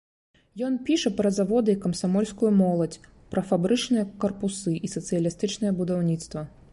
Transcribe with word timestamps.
Ён 0.67 0.77
піша 0.87 1.09
пра 1.19 1.29
заводы 1.37 1.71
і 1.75 1.79
камсамольскую 1.83 2.51
моладзь, 2.63 3.01
пра 3.35 3.41
фабрычныя 3.49 4.07
карпусы 4.23 4.71
і 4.89 4.93
сацыялістычнае 4.95 5.71
будаўніцтва. 5.83 6.41